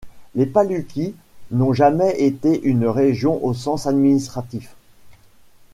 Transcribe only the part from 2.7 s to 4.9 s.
région au sens administratif.